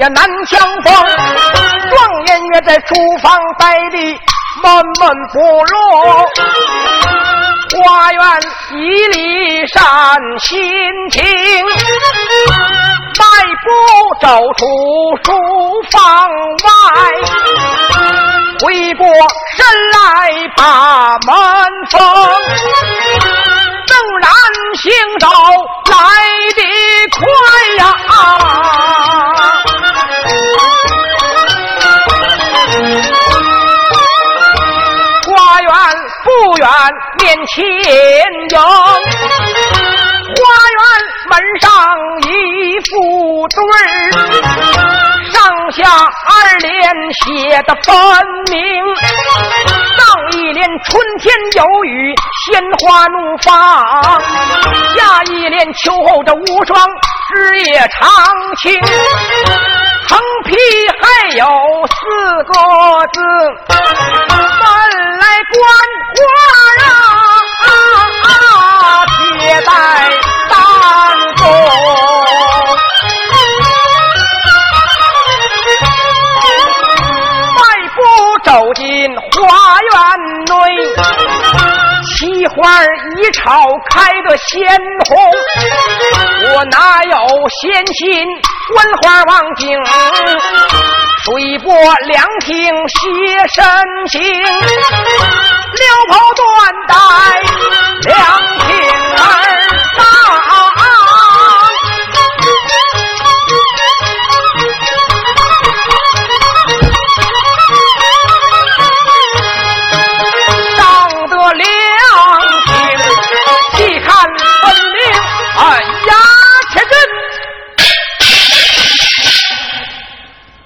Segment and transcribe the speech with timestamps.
[0.00, 0.90] 也难相逢。
[1.90, 3.98] 状元约在书房待的
[4.62, 5.74] 闷闷不乐，
[7.84, 8.22] 花园
[8.72, 9.78] 一里散
[10.38, 10.58] 心
[11.10, 11.22] 情，
[13.18, 13.22] 迈
[13.62, 13.68] 步
[14.22, 14.26] 走
[14.56, 14.64] 出
[15.22, 15.28] 书
[15.90, 16.00] 房
[16.64, 16.70] 外，
[18.64, 19.06] 回过
[19.54, 19.58] 身
[19.92, 20.00] 来
[20.56, 20.62] 把
[21.26, 21.34] 门
[21.90, 22.00] 封。
[23.86, 23.92] 正
[24.22, 24.30] 然
[24.80, 25.28] 行走
[36.80, 37.60] 不远面前
[38.52, 40.80] 有，花园
[41.28, 41.68] 门上
[42.22, 42.28] 一
[42.88, 42.90] 副
[43.48, 43.86] 对儿
[45.30, 45.36] 上
[45.72, 45.78] 下
[46.26, 46.72] 二联
[47.12, 47.92] 写的分
[48.50, 48.56] 明。
[49.98, 50.00] 上
[50.32, 52.14] 一联春天有雨，
[52.46, 53.46] 鲜花怒放；
[54.96, 56.88] 下一联秋后的无霜，
[57.34, 58.08] 枝叶长
[58.56, 58.72] 青。
[60.08, 60.56] 横批
[61.02, 61.04] 还
[61.36, 61.46] 有
[61.86, 61.98] 四
[62.44, 62.52] 个
[63.12, 63.20] 字：
[63.68, 63.78] 门
[65.18, 65.60] 来观
[82.50, 84.78] 花儿一朝开得鲜
[85.08, 85.16] 红。
[86.54, 87.16] 我哪有
[87.60, 88.26] 闲心
[88.74, 89.68] 观花望景？
[91.22, 91.74] 水波
[92.06, 92.48] 凉亭
[92.88, 92.96] 写
[93.52, 93.62] 深
[94.08, 96.42] 情，撩袍断
[96.88, 96.94] 带
[98.06, 98.16] 两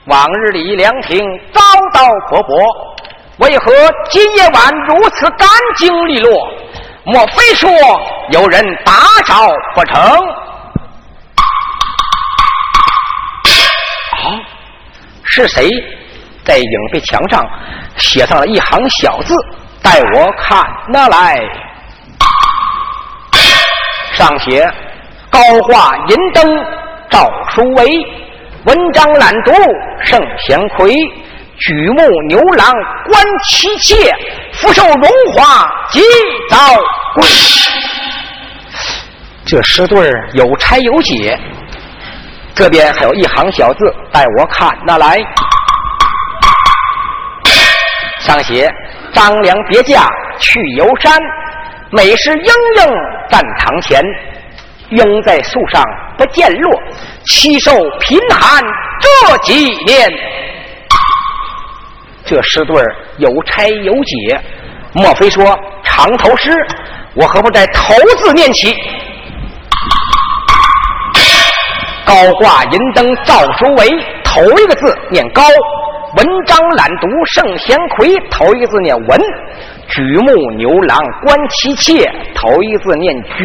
[0.06, 1.18] 往日里凉亭
[1.52, 1.60] 叨
[1.94, 2.58] 叨婆婆，
[3.38, 3.72] 为何
[4.10, 6.46] 今夜晚如此干净利落？
[7.06, 7.70] 莫非说
[8.30, 8.92] 有人打
[9.26, 9.98] 扰不成？
[14.10, 14.40] 啊，
[15.24, 15.70] 是谁
[16.44, 17.42] 在影壁墙上
[17.96, 19.34] 写上了一行小字？
[19.82, 21.40] 待我看那来。
[24.12, 24.70] 上写：
[25.30, 26.64] 高画银灯
[27.08, 28.23] 照书为。
[28.64, 29.52] 文章懒读
[30.00, 30.94] 圣贤魁，
[31.58, 32.72] 举目牛郎
[33.10, 34.10] 观妻妾，
[34.54, 36.00] 福寿荣华及
[36.48, 36.56] 早
[37.14, 37.26] 归。
[39.44, 41.38] 这诗对有拆有解，
[42.54, 45.18] 这边还有一行小字，待我看那来。
[48.20, 48.66] 上写
[49.12, 50.08] 张良别驾
[50.38, 51.20] 去游山，
[51.90, 52.46] 美是莺
[52.78, 52.86] 莺
[53.28, 54.02] 站堂前。
[54.90, 55.82] 鹰在树上
[56.16, 56.82] 不见落，
[57.26, 58.62] 妻受贫寒
[59.00, 60.10] 这几年。
[62.24, 62.82] 这诗对
[63.18, 64.40] 有拆有解，
[64.94, 65.44] 莫非说
[65.82, 66.50] 长头诗？
[67.14, 68.74] 我何不在头字念起？
[72.06, 73.88] 高挂银灯照书为，
[74.22, 75.42] 头一个字念高；
[76.16, 79.20] 文章懒读圣贤魁，头一个字念文。
[79.88, 83.44] 举目牛郎观妻妾，头一个字念举；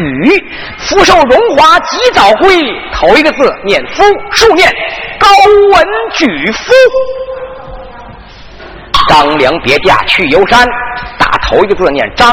[0.78, 2.56] 福寿荣华及早归，
[2.92, 4.68] 头一个字念夫，竖念
[5.18, 5.28] 高
[5.72, 6.72] 文举夫。
[9.08, 10.66] 张良别驾去游山，
[11.18, 12.32] 打头一个字念张；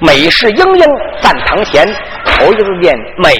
[0.00, 0.86] 美是莺莺
[1.20, 1.86] 站堂前，
[2.24, 3.30] 头一个字念美；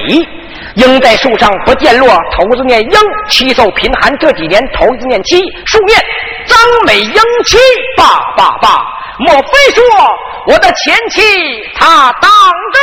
[0.74, 5.98] 莺在树上不见落，头字念莺；妻受贫寒这几年，头一字念妻，竖念
[6.46, 7.58] 张美莺妻，
[7.96, 8.04] 爸
[8.36, 8.99] 爸爸。
[9.22, 9.84] 莫非说
[10.46, 11.20] 我的前妻
[11.78, 12.30] 她当
[12.72, 12.78] 着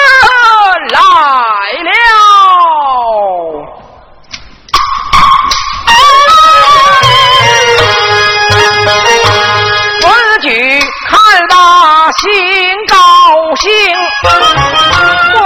[0.94, 1.00] 来
[1.84, 1.90] 了？
[10.00, 10.06] 此
[10.42, 10.50] 举
[11.08, 11.20] 看
[11.50, 12.30] 罢心
[12.88, 12.96] 高
[13.56, 13.68] 兴。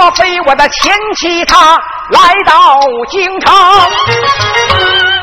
[0.02, 3.54] 莫非我的前妻她来到京城？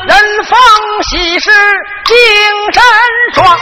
[0.06, 0.58] 人逢
[1.02, 1.50] 喜事
[2.06, 2.16] 精
[2.72, 2.82] 神
[3.34, 3.58] 爽，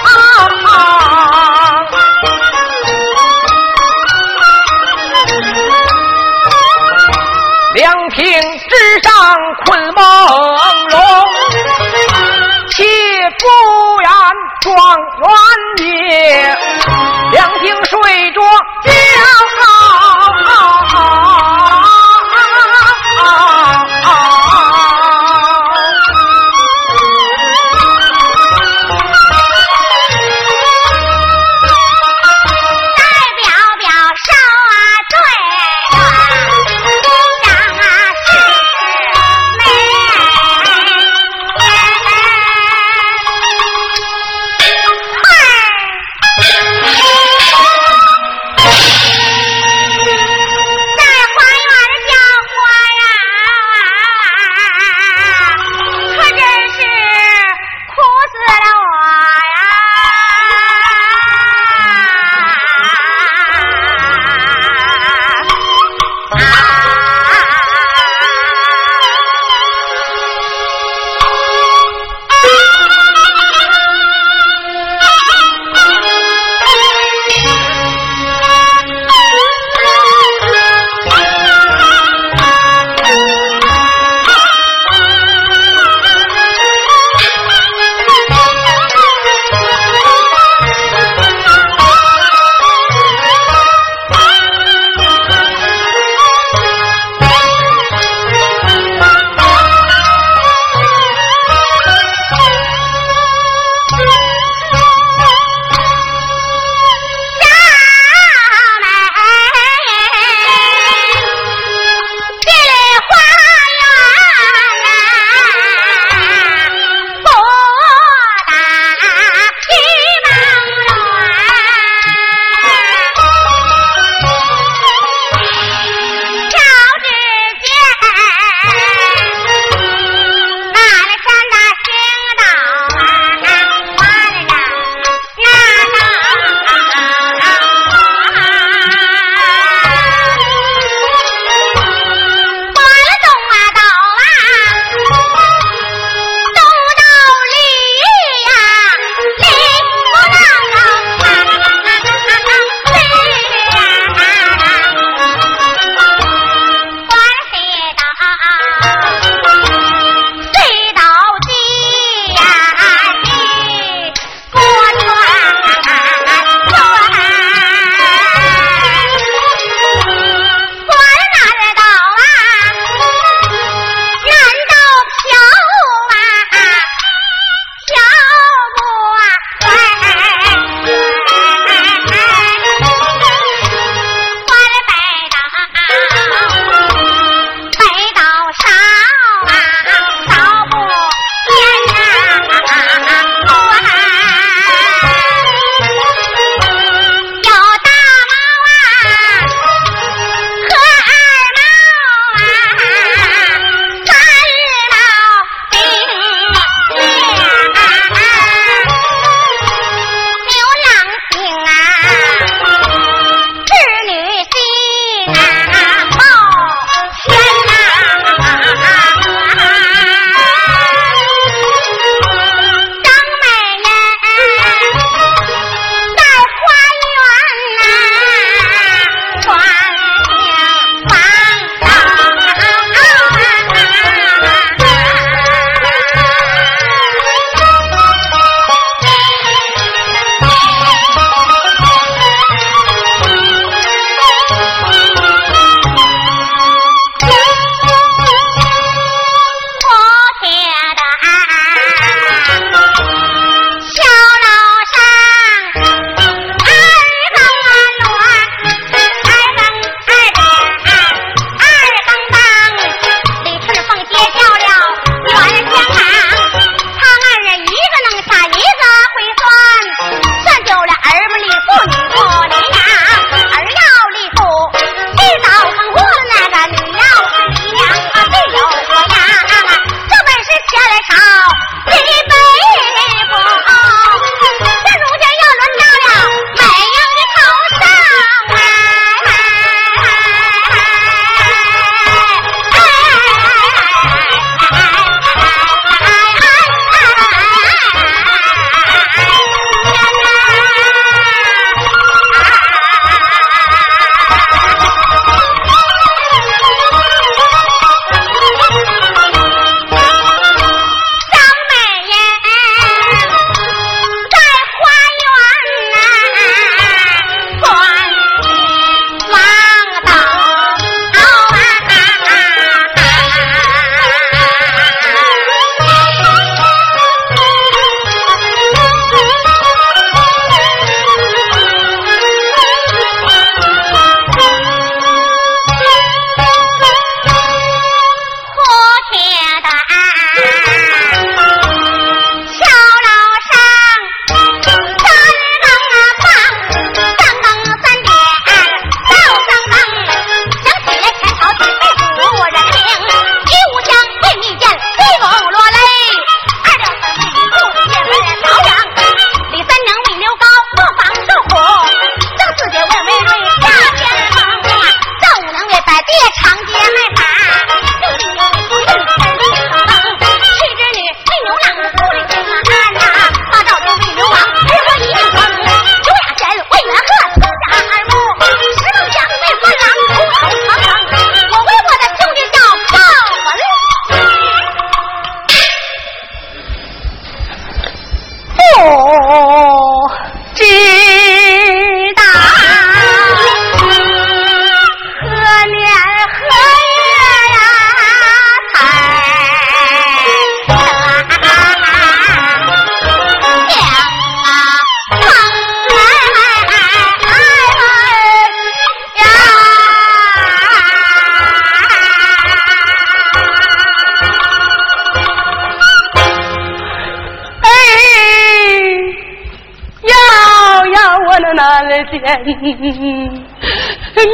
[7.75, 8.25] 凉亭
[8.69, 9.11] 之上
[9.67, 10.05] 困梦
[10.91, 10.99] 荣，
[12.79, 13.43] 妻不
[14.03, 14.09] 言
[14.61, 14.71] 状
[15.19, 15.27] 元
[15.85, 16.57] 也，
[17.33, 18.41] 凉亭睡着
[18.85, 18.91] 觉。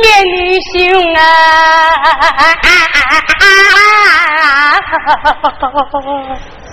[0.00, 1.21] 面女兄啊！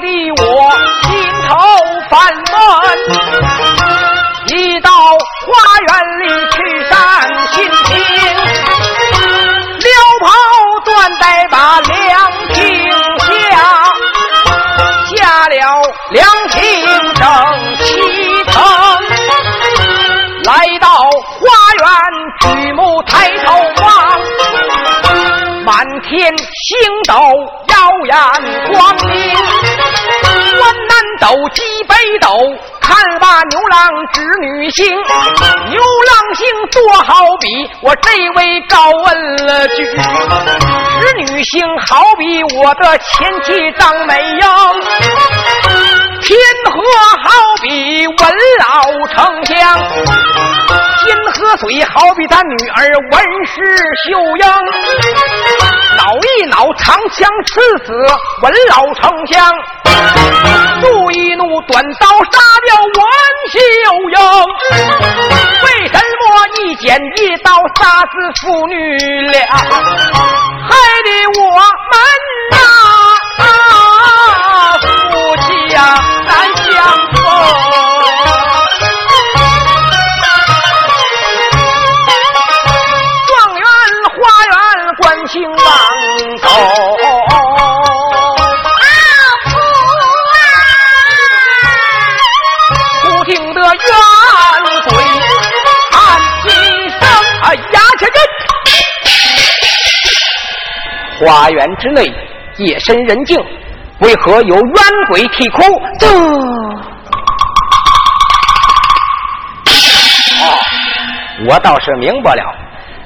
[0.00, 0.42] 的我
[1.02, 1.08] 心
[1.46, 1.48] 头
[2.08, 2.12] 烦
[2.50, 2.54] 闷，
[4.46, 5.48] 一到花
[5.86, 5.88] 园
[6.20, 6.56] 里去
[6.88, 6.94] 散
[7.52, 7.88] 心情，
[9.78, 9.86] 撩
[10.22, 10.26] 袍
[10.84, 11.92] 断带把凉
[12.54, 12.58] 亭
[13.18, 13.24] 下，
[15.06, 15.54] 下了
[16.10, 16.58] 凉亭
[17.14, 17.24] 正
[17.84, 17.88] 七
[18.44, 18.54] 层，
[20.44, 20.88] 来到
[21.38, 21.44] 花
[21.78, 21.84] 园
[22.40, 23.48] 举目抬头
[23.82, 23.86] 望。
[25.62, 27.14] 满天星斗
[27.68, 27.74] 耀
[28.08, 28.16] 眼
[28.72, 29.14] 光明，
[31.50, 32.28] 击北斗，
[32.80, 34.86] 看罢牛郎织女星。
[35.68, 37.48] 牛郎星多好比
[37.82, 44.40] 我这位高问了句，织女星好比我的前妻张美英，
[46.20, 46.72] 天河
[47.22, 47.30] 好
[47.62, 48.16] 比文
[48.58, 48.64] 老
[49.14, 49.78] 丞相，
[51.04, 53.54] 金河水好比咱女儿文氏
[54.04, 54.44] 秀英。
[55.96, 57.92] 挠一挠长枪刺死
[58.42, 59.52] 文老丞相，
[60.80, 63.00] 怒一怒短刀杀掉文
[63.50, 63.58] 秀
[64.10, 64.18] 英。
[65.64, 66.00] 为什么
[66.58, 68.74] 一剪一刀杀死父女
[69.30, 71.08] 俩，害得
[71.40, 71.94] 我们
[72.50, 72.56] 呐
[101.20, 102.10] 花园之内
[102.56, 103.38] 夜深人静，
[103.98, 104.74] 为何有冤
[105.08, 105.62] 鬼啼哭？
[105.98, 106.08] 这……
[110.42, 110.56] 哦，
[111.46, 112.42] 我倒是明白了，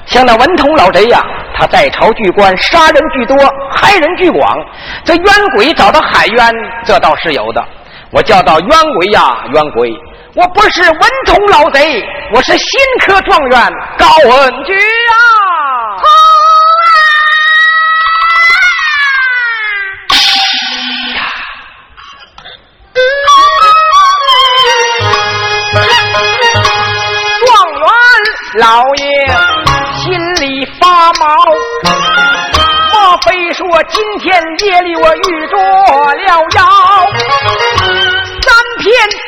[0.07, 1.20] 像那文通老贼呀。
[1.57, 3.37] 他在朝巨官，杀人巨多，
[3.70, 4.59] 害人巨广。
[5.05, 5.24] 这冤
[5.55, 6.53] 鬼找到海冤，
[6.85, 7.64] 这倒是有的。
[8.11, 9.92] 我叫到冤鬼呀，冤鬼！
[10.35, 15.34] 我不是文通老贼，我是新科状元高文举啊！
[28.57, 29.27] 老爷
[30.03, 30.64] 心里。
[30.81, 31.25] 发毛，
[32.93, 36.62] 莫非说今天夜里我遇着了妖？
[38.43, 38.85] 三篇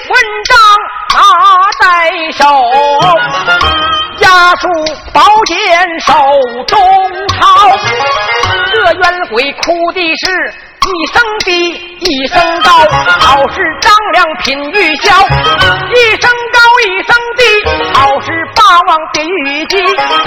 [0.08, 0.56] 文章
[1.14, 1.16] 拿
[1.80, 1.84] 在
[2.32, 2.44] 手，
[4.20, 4.68] 押书
[5.12, 5.56] 宝剑
[6.00, 6.12] 手
[6.66, 6.76] 中
[7.38, 7.78] 抄。
[8.72, 10.54] 这冤鬼哭的是
[10.86, 12.70] 一声低一声高，
[13.20, 15.10] 好是张良品玉箫，
[19.16, 20.25] 王别玉姬，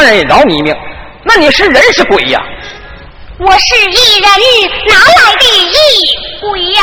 [0.00, 0.74] 当然也饶你一命。
[1.24, 2.40] 那你是人是鬼呀？
[3.38, 4.30] 我是一人，
[4.88, 5.76] 哪来的一
[6.40, 6.80] 鬼呀？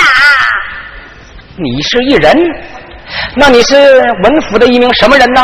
[1.55, 2.37] 你是一人？
[3.35, 3.75] 那你是
[4.23, 5.43] 文府的一名什么人呢？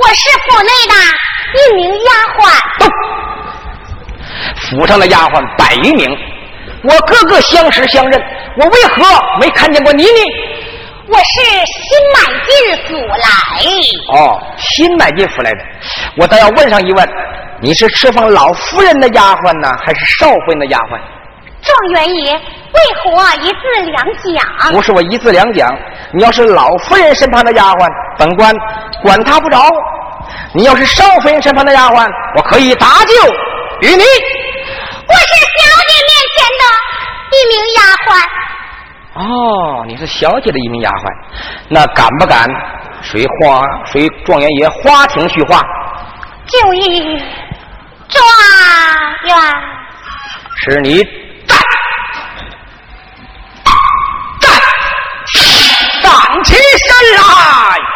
[0.00, 0.94] 我是府内的
[1.54, 2.90] 一名丫鬟。
[4.62, 6.10] 府上的丫鬟百余名，
[6.82, 8.20] 我个个相识相认，
[8.58, 9.04] 我为何
[9.40, 10.10] 没看见过你呢？
[11.08, 14.18] 我是新买进府来。
[14.18, 15.58] 哦，新买进府来的，
[16.18, 17.08] 我倒要问上一问，
[17.60, 20.98] 你是侍奉老夫人的丫鬟呢，还是少夫人的丫鬟？
[21.62, 22.40] 状元爷，为
[23.02, 24.72] 何一字两讲？
[24.72, 25.72] 不是我一字两讲，
[26.12, 27.88] 你要是老夫人身旁的丫鬟，
[28.18, 28.52] 本官
[29.02, 29.58] 管他不着；
[30.54, 32.04] 你要是少夫人身旁的丫鬟，
[32.36, 34.02] 我可以搭救于你。
[34.02, 36.64] 我是小姐面前的
[37.30, 38.28] 一名丫鬟。
[39.16, 41.10] 哦，你是小姐的一名丫鬟，
[41.70, 42.46] 那敢不敢
[43.00, 45.62] 随花随状元爷花亭叙话？
[46.46, 47.02] 就一
[48.08, 48.22] 状
[49.24, 49.34] 元，
[50.56, 51.02] 是你
[51.46, 51.58] 站
[54.40, 54.52] 站
[56.02, 57.95] 站起身来！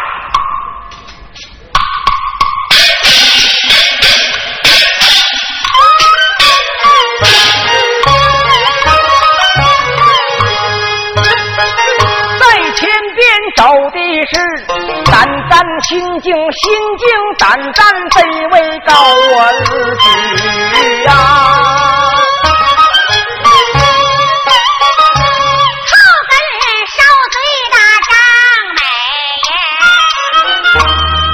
[15.05, 15.13] 胆
[15.49, 17.07] 战心惊，心惊
[17.37, 19.31] 胆战，这位高文
[19.99, 21.11] 举呀、
[25.87, 25.91] 后
[26.29, 26.33] 跟
[26.87, 26.95] 梢
[27.31, 27.35] 嘴
[27.71, 27.75] 大
[28.07, 28.11] 张
[28.77, 28.79] 眉。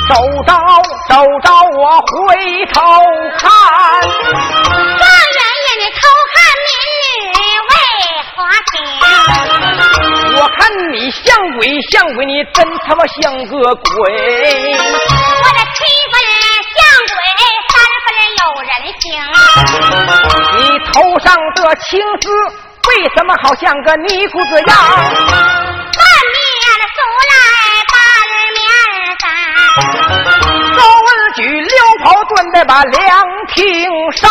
[0.09, 0.11] 走
[0.47, 0.49] 着
[1.09, 1.11] 走
[1.43, 1.45] 着，
[1.77, 2.15] 我回
[2.73, 2.75] 头
[3.37, 3.45] 看，
[10.59, 14.11] 看你像鬼像鬼，你真他妈像个鬼！
[14.13, 15.77] 我这七
[16.11, 16.15] 分
[16.75, 17.15] 像鬼，
[17.69, 17.73] 三
[18.05, 19.03] 分有人情。
[20.57, 20.59] 你
[20.91, 21.87] 头上的青
[22.21, 22.25] 丝
[22.89, 24.69] 为什么好像个尼姑子样？
[25.97, 26.45] 半面
[26.95, 26.97] 苏
[27.29, 27.33] 来
[27.91, 27.95] 半
[28.55, 28.59] 面
[29.19, 29.25] 三，
[30.77, 31.69] 高文举溜
[32.03, 33.55] 跑转在把凉亭
[34.13, 34.29] 上，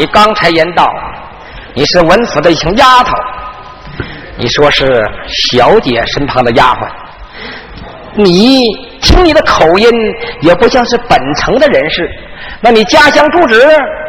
[0.00, 0.90] 你刚才言道
[1.74, 3.12] 你是文府的一群丫头，
[4.38, 6.88] 你说是小姐身旁的丫鬟，
[8.14, 8.64] 你
[9.02, 9.86] 听你的口音
[10.40, 12.10] 也不像是本城的人士，
[12.62, 13.62] 那你家乡住址？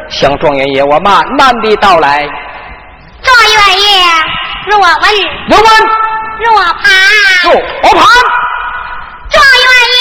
[0.08, 2.26] 向状元爷我慢慢地道来。
[3.22, 3.86] 状元爷，
[4.70, 4.90] 若问
[5.50, 5.66] 若问
[6.40, 6.84] 若盘，
[7.44, 7.60] 若我
[7.98, 8.08] 盘，
[9.30, 9.66] 状元
[9.98, 10.00] 爷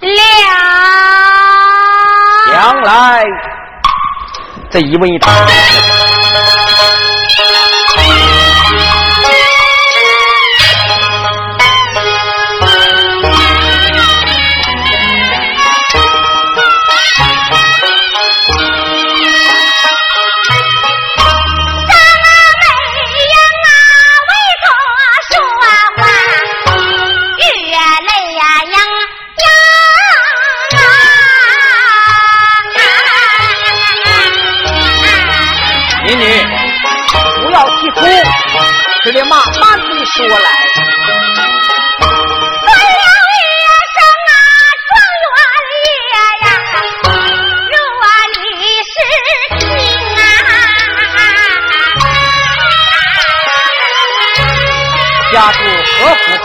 [0.00, 0.18] 听了。
[2.50, 3.22] 将来
[4.70, 5.87] 这一问一答。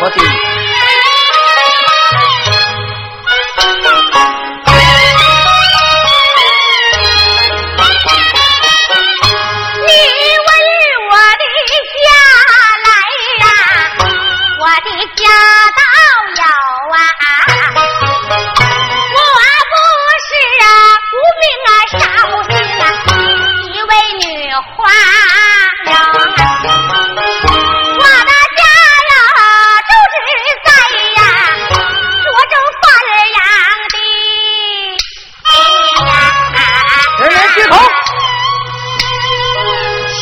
[0.02, 0.53] 何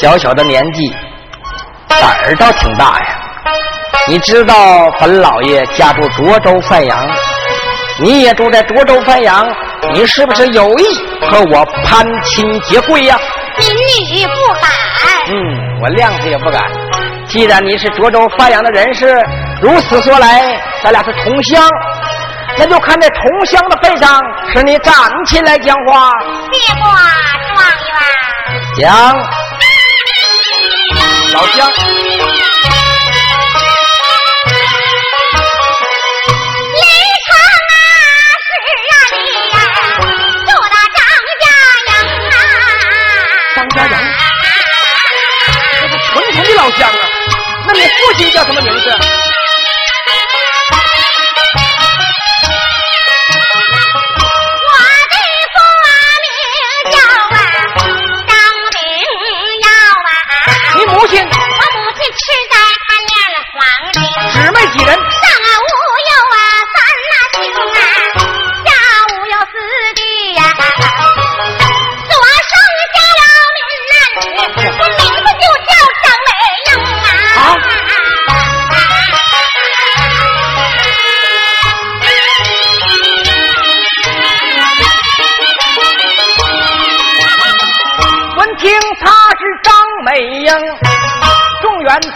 [0.02, 0.92] 小小的年纪，
[1.88, 3.06] 胆儿倒挺大呀。
[4.08, 7.08] 你知道本老爷家住涿州范阳，
[8.00, 9.48] 你也住在涿州范阳，
[9.94, 10.86] 你是不是有意
[11.30, 13.16] 和我攀亲结贵呀？
[13.60, 14.72] 民女不敢。
[15.28, 16.64] 嗯，我谅解也不敢。
[17.28, 19.24] 既然你是涿州范阳的人士，
[19.62, 21.70] 如此说来，咱俩是同乡，
[22.58, 24.20] 那就看在同乡的份上，
[24.52, 24.96] 使你站
[25.28, 26.10] 起来讲话。
[26.52, 26.90] 谢过
[27.56, 27.70] 状
[28.80, 29.16] 元，讲，
[31.34, 31.76] 老乡，李
[37.26, 37.30] 成
[37.70, 37.74] 啊
[38.46, 38.52] 是
[38.90, 39.16] 啊李
[39.54, 39.56] 呀，
[40.46, 41.00] 住到张
[41.42, 41.44] 家
[41.88, 41.90] 营
[42.30, 42.34] 啊。
[43.56, 43.94] 张家营
[45.80, 46.94] 这是纯纯的老乡啊。
[47.66, 48.86] 那你父亲叫什么名字？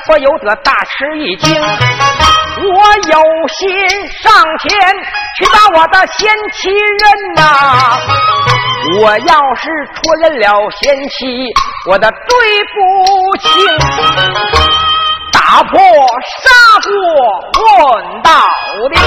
[0.07, 1.55] 不由得大吃一惊。
[2.57, 2.71] 我
[3.11, 3.77] 有心
[4.23, 4.69] 上前
[5.37, 7.03] 去把我的贤妻认
[7.35, 7.41] 呐，
[9.01, 10.47] 我要是出人了
[10.81, 11.53] 贤妻，
[11.89, 12.37] 我的对
[12.73, 13.47] 不起，
[15.33, 15.77] 打破
[16.41, 16.43] 砂
[16.81, 16.89] 锅
[17.93, 18.29] 问到
[18.93, 18.97] 底，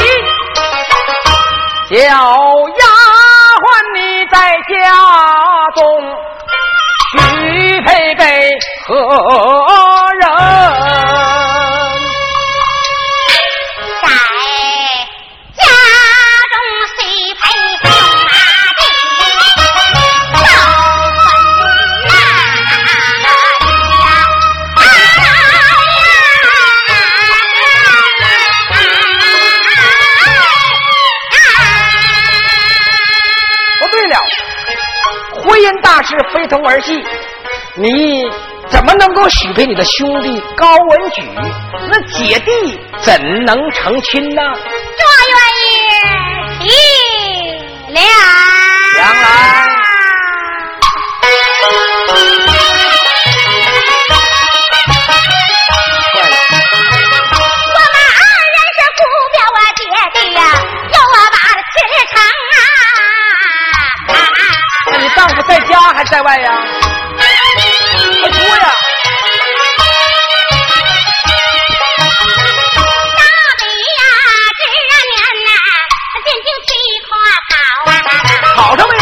[1.91, 2.05] 小丫
[3.63, 4.37] 鬟你在
[4.69, 4.75] 家
[5.75, 5.81] 中
[7.11, 8.25] 许配给
[8.87, 8.94] 何
[10.21, 11.08] 人？
[35.88, 37.03] 大事非同儿戏，
[37.77, 38.22] 你
[38.68, 41.22] 怎么能够许配你的兄弟高文举？
[41.90, 44.42] 那姐弟怎能成亲呢？
[44.42, 46.68] 状元也提
[47.94, 48.01] 了。
[65.19, 65.43] 将来。
[65.49, 66.49] 在家还在外呀？
[68.21, 68.65] 快说呀！
[73.19, 73.23] 大
[73.59, 73.63] 北
[73.99, 74.01] 呀，
[74.59, 74.63] 这
[75.11, 75.51] 年呐，
[76.25, 76.71] 进京去
[77.09, 77.91] 考啊，
[78.55, 78.93] 考上没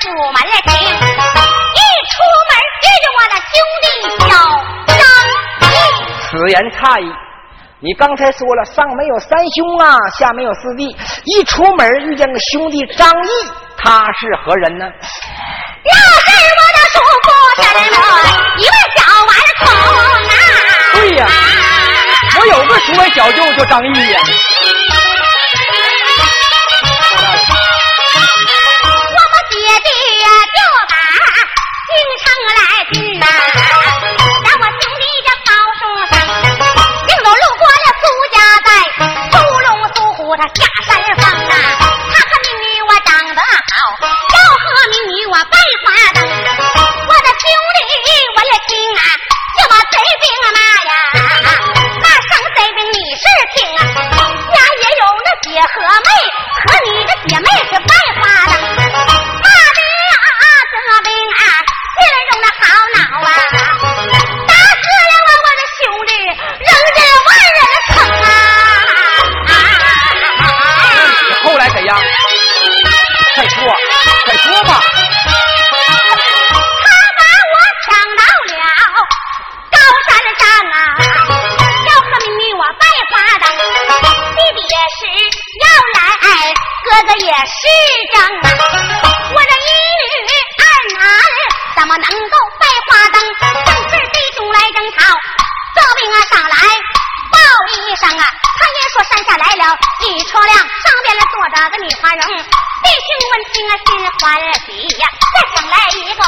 [0.00, 2.14] 出门厅，一出
[2.48, 2.52] 门
[2.84, 3.86] 遇着我的兄弟
[4.20, 4.30] 小
[4.96, 5.00] 张
[5.72, 5.74] 义。
[6.30, 7.02] 此言差矣。
[7.80, 13.28] 你刚才说了，上没有三兄啊，下没有四弟，一出门遇见个兄弟张毅，
[13.76, 14.84] 他是何人呢？
[15.84, 17.26] 那是我的叔父
[17.62, 18.00] 什么
[18.56, 19.62] 一位小顽童
[20.28, 20.34] 啊！
[20.94, 21.26] 对呀，
[22.40, 24.20] 我有个叔伯小舅叫张毅呀。
[31.98, 38.70] 京城来军呐，让我兄弟叫高树山，行走路过了苏家寨，
[39.32, 39.34] 苏
[39.66, 41.54] 龙苏虎他下山放啊，
[42.14, 43.76] 他看美女我长得好，
[44.30, 47.82] 要和美女我拜花灯，我的兄弟
[48.36, 49.02] 我也听啊，
[49.58, 50.92] 叫我贼兵啊哪呀，
[51.98, 53.82] 那上贼兵你是听啊，
[54.54, 56.08] 家也有那姐和妹。
[87.46, 87.60] 是
[88.12, 88.46] 正啊。
[89.30, 89.70] 我这一
[90.08, 90.62] 女二
[90.98, 91.02] 男
[91.76, 93.16] 怎么能够拜花灯？
[93.66, 95.14] 正是弟兄来争吵，
[95.74, 96.56] 这兵啊上来
[97.30, 97.36] 报
[97.72, 98.24] 一声啊，
[98.58, 100.66] 他也说山下来了一车辆，上
[101.04, 102.22] 边来坐着个女花容。
[102.78, 103.88] 弟兄闻听啊，心
[104.20, 105.04] 欢喜呀！
[105.34, 106.22] 再想来一个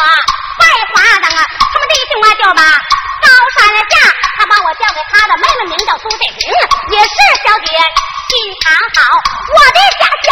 [0.58, 2.62] 拜花灯啊，他们弟兄啊就把
[3.22, 3.94] 高山下，
[4.36, 6.50] 他把我交给他的妹妹，名叫苏建平，
[6.90, 7.14] 也是
[7.46, 7.70] 小姐，
[8.28, 8.30] 心
[8.62, 8.98] 肠好。
[9.54, 10.28] 我的家乡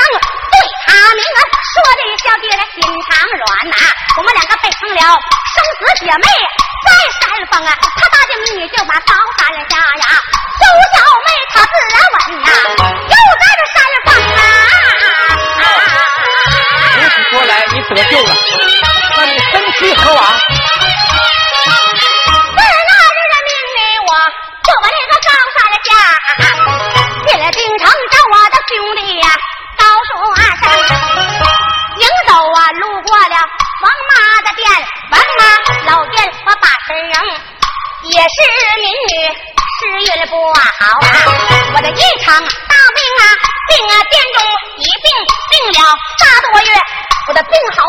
[5.09, 6.27] 生死姐妹，
[6.85, 6.89] 在
[7.21, 9.73] 山峰啊，他大姐美女就把高山下
[47.51, 47.88] 正好。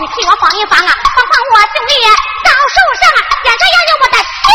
[0.00, 1.92] 你替我防一防啊，防防我兄弟
[2.44, 3.18] 高受伤啊！
[3.42, 4.46] 脸上要有我的兄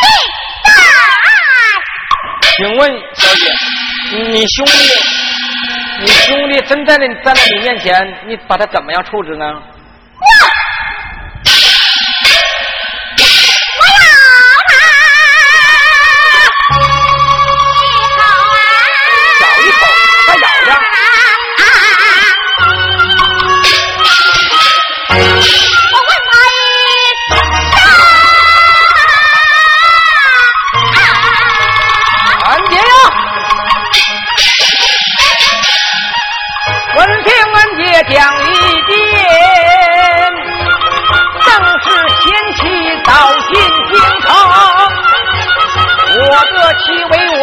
[0.00, 0.06] 弟
[0.64, 0.72] 在。
[2.56, 2.80] 请问
[3.14, 3.42] 小姐，
[4.32, 4.72] 你兄弟，
[6.00, 7.92] 你兄弟真在那站在你面前，
[8.26, 9.44] 你把他怎么样处置呢？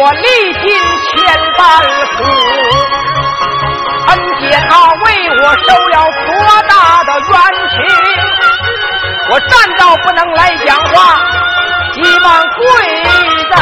[0.06, 0.62] 我历尽
[1.10, 1.18] 千
[1.58, 2.22] 般苦，
[4.06, 4.70] 恩姐她
[5.02, 5.96] 为我收了
[6.28, 6.30] 多
[6.68, 7.34] 大的冤
[7.70, 7.74] 情，
[9.30, 10.94] 我站到不能来讲话，
[11.92, 12.56] 急忙跪
[13.50, 13.52] 在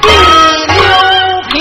[0.00, 0.06] 地
[0.68, 0.78] 溜
[1.48, 1.56] 平。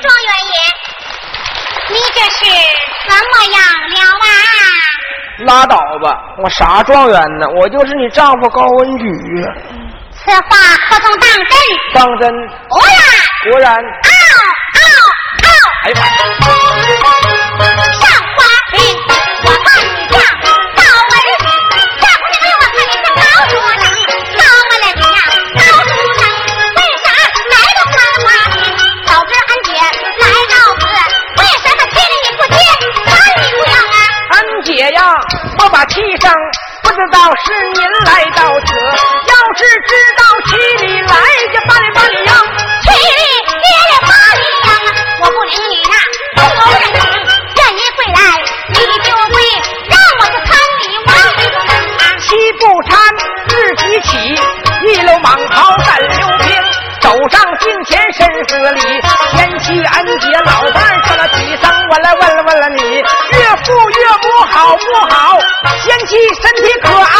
[0.00, 0.56] 状元爷，
[1.88, 2.38] 你这是
[3.02, 3.58] 什么样
[3.90, 4.28] 了啊？
[5.38, 6.06] 拉倒吧，
[6.38, 7.48] 我啥状元呢？
[7.60, 9.04] 我就是你丈夫高文举。
[10.26, 10.40] 这话
[10.90, 11.54] 不能当真？
[11.94, 12.22] 当真。
[12.68, 12.98] 果然
[13.50, 13.66] 果然。
[13.76, 13.78] 哦
[14.74, 14.78] 哦
[15.42, 15.48] 哦。
[15.84, 16.00] 哎呀。
[17.92, 18.02] 上
[18.34, 18.38] 花
[18.72, 18.74] 厅
[19.44, 21.12] 我看你像豹纹
[22.00, 23.86] 下姑娘我看你像老鼠来
[24.36, 25.18] 猫为了你呀
[25.54, 26.22] 老鼠来
[26.76, 27.06] 为啥
[27.52, 28.54] 来到花花瓶
[29.06, 29.68] 早知俺姐
[30.20, 30.82] 来到此
[31.38, 32.54] 为什么天你不接
[33.06, 33.08] 他
[33.40, 33.96] 你不要啊？
[34.30, 34.98] 安姐呀
[35.60, 36.24] 我把气声
[36.82, 39.90] 不知道是您来到此要是知
[61.88, 63.02] 我来问了问了你，岳
[63.64, 64.82] 父岳母好不
[65.14, 65.38] 好？
[65.84, 67.15] 贤妻身体可爱。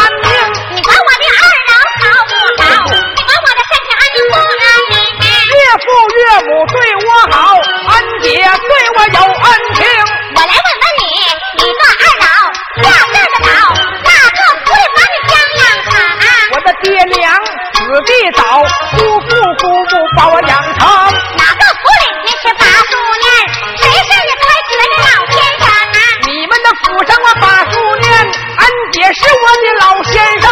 [29.13, 30.46] 是我的老先生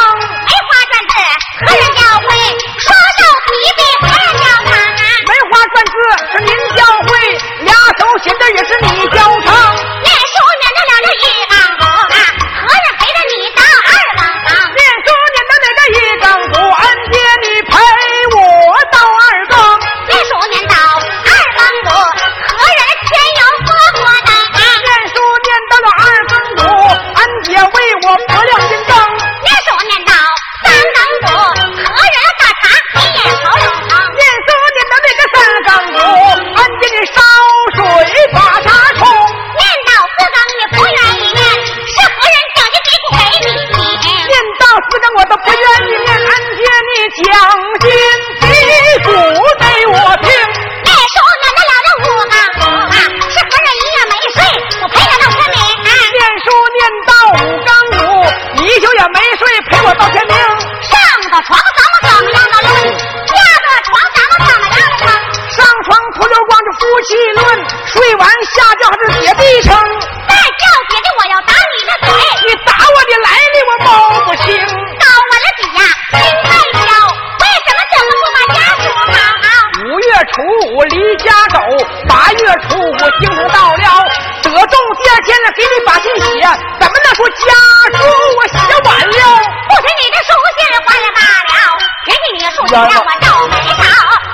[82.85, 84.05] 我听不到了
[84.43, 86.41] 得中第二天了给你把信写
[86.79, 87.49] 怎么能说家
[87.97, 88.05] 书
[88.37, 91.57] 我写完了不听你的书信坏了罢了
[92.05, 93.83] 人家你的书信让我照本找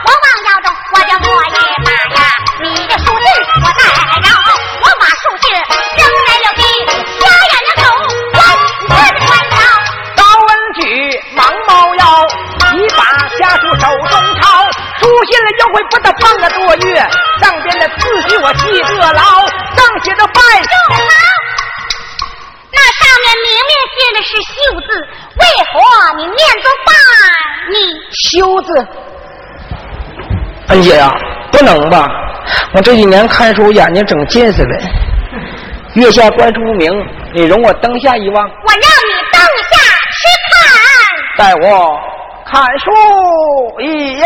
[0.04, 1.49] 我忘腰中我就摸一
[1.86, 2.28] 把呀。
[2.62, 3.26] 你的书信
[3.64, 4.51] 我带来了
[15.32, 16.95] 书信了又会不到半个多月，
[17.41, 20.99] 上边的字据我记得牢，上写着拜住好，
[22.73, 24.51] 那上面明明写的是秀
[24.82, 24.88] 字，
[25.39, 25.79] 为何
[26.17, 26.91] 你念作拜？
[27.71, 27.75] 你
[28.11, 28.88] 休字。
[30.67, 31.09] 恩姐呀、
[31.51, 32.05] 不能吧？
[32.73, 34.77] 我这几年看书眼睛整近视了，
[35.95, 36.91] 月下观书不明，
[37.34, 39.77] 你容我灯下一望，我让你灯下
[40.11, 40.27] 吃
[41.38, 41.97] 带我
[42.52, 42.91] 砍树
[43.80, 44.26] 一回。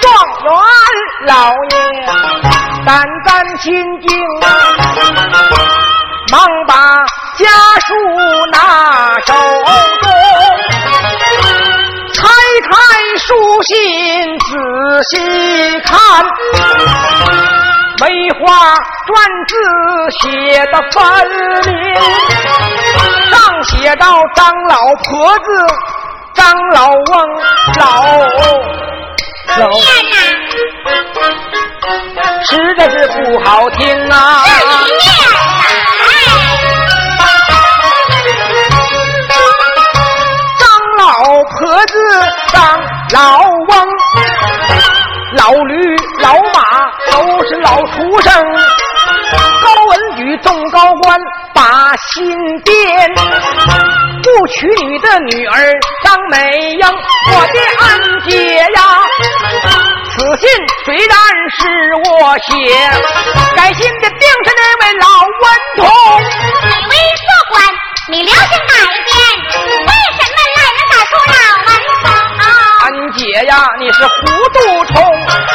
[0.00, 0.04] 状
[0.44, 0.50] 元
[1.26, 1.74] 老爷
[2.86, 3.72] 胆战心
[4.02, 4.08] 惊，
[6.30, 6.74] 忙把
[7.38, 7.44] 家
[7.80, 7.92] 书
[8.52, 9.34] 拿手
[13.64, 14.50] 信仔
[15.10, 15.12] 细
[15.80, 15.90] 看，
[18.00, 18.02] 梅
[18.40, 18.74] 花
[19.06, 19.12] 篆
[19.48, 19.52] 字
[20.20, 20.22] 写
[20.66, 20.94] 的分
[21.66, 21.72] 明，
[23.30, 23.32] 上
[23.64, 24.04] 写到
[24.34, 25.44] 张老婆子、
[26.34, 27.02] 张老翁、
[27.78, 27.82] 老。
[29.58, 29.70] 老，
[32.48, 34.16] 实在是不好听啊！
[41.86, 41.94] 子，
[42.52, 42.80] 张
[43.12, 43.88] 老翁，
[45.34, 48.32] 老驴老马都是老畜生。
[49.62, 51.18] 高文举中高官
[51.54, 53.08] 把心变，
[54.22, 55.72] 不娶你的女儿
[56.04, 56.36] 张美
[56.72, 56.86] 英，
[57.32, 58.80] 我的安姐呀。
[60.14, 60.48] 此信
[60.84, 61.16] 虽然
[61.56, 61.60] 是
[62.04, 62.50] 我写，
[63.56, 65.06] 改信的定是那位老
[65.40, 65.44] 文
[65.76, 65.80] 童。
[66.20, 67.64] 你为做官，
[68.08, 68.74] 你良心改
[69.06, 69.16] 变，
[69.56, 71.71] 为什么来人打出老？
[73.12, 74.10] 姐呀，你是糊
[74.52, 75.02] 涂虫，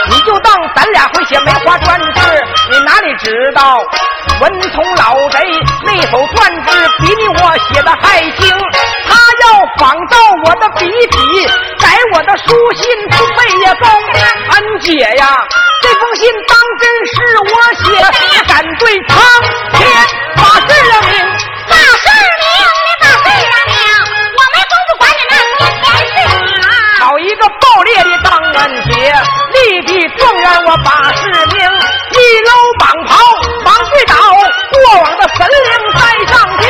[0.10, 2.20] 你就当咱俩会写梅花篆字，
[2.72, 3.80] 你哪里知道
[4.41, 5.39] 文童老贼
[5.86, 8.54] 那手篆字比你我写的还精，
[9.08, 11.48] 他要仿照我的笔体
[11.80, 13.89] 改我的书信，不费也功。
[14.50, 15.38] 安姐呀，
[15.82, 17.45] 这封信当真是我
[17.84, 19.16] 写，我敢对苍
[19.74, 19.80] 天
[20.36, 21.14] 发誓了命。
[21.68, 22.08] 发誓
[30.18, 31.57] 状元我把誓命，
[32.11, 32.49] 一搂
[32.80, 33.09] 蟒袍
[33.63, 35.57] 忙跪倒，过往的神灵
[35.95, 35.99] 在
[36.34, 36.63] 上听。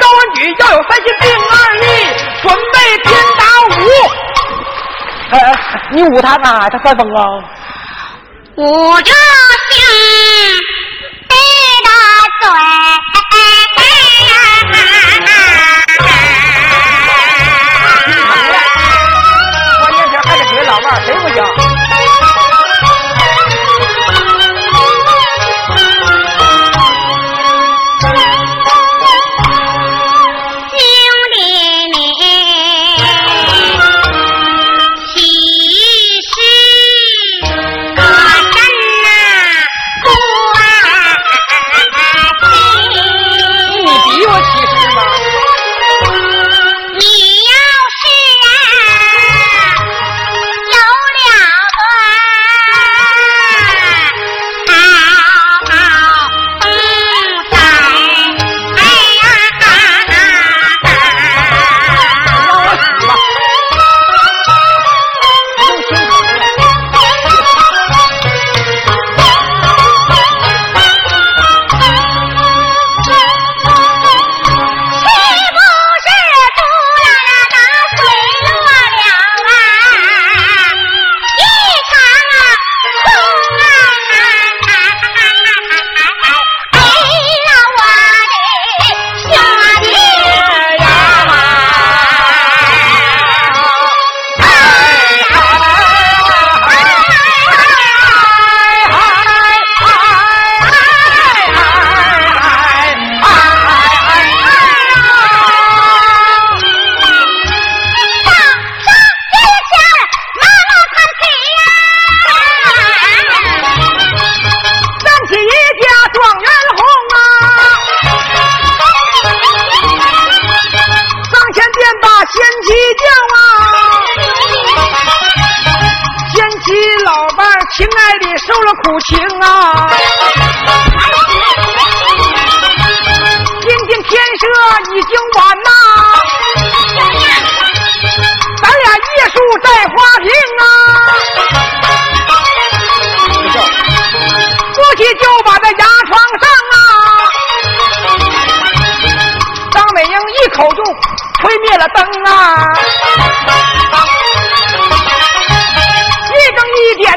[0.00, 1.84] 高文举要有三心定二意，
[2.42, 3.06] 准备天
[3.38, 3.72] 打五。
[5.30, 5.42] 哎哎，
[5.90, 6.68] 你舞他干啥？
[6.68, 7.20] 他犯疯啊？
[8.56, 9.12] 捂着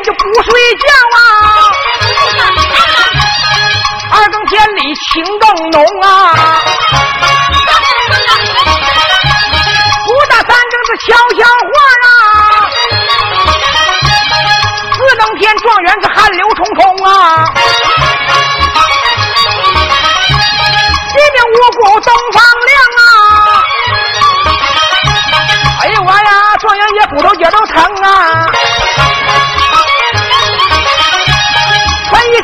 [0.07, 0.87] 就不睡觉
[1.17, 1.19] 啊！
[4.13, 4.81] 二更天里
[5.11, 6.07] 情更浓啊！
[10.05, 11.75] 不打三更是悄悄话
[12.07, 12.09] 啊！
[14.95, 17.11] 四更天状元是汗流冲冲啊！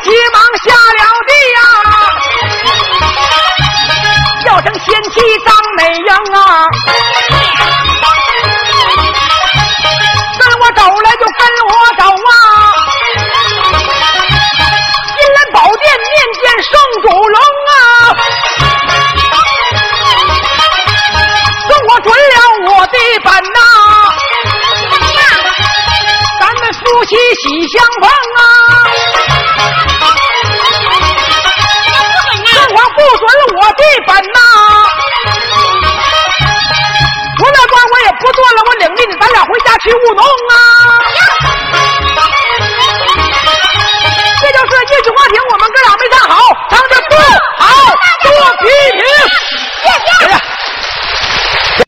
[0.04, 1.58] 急忙下了地呀，
[4.44, 5.14] 叫声贤妻
[5.46, 5.48] 张
[5.78, 6.38] 美英啊，
[10.38, 12.32] 跟我走来就跟我走啊，
[15.16, 16.70] 金兰宝殿面见圣
[17.02, 17.36] 主龙
[17.72, 17.74] 啊，
[21.66, 22.14] 送我准了
[22.70, 23.58] 我的本呐，
[26.40, 28.44] 咱们夫妻喜相逢啊。
[39.84, 41.03] 听不懂啊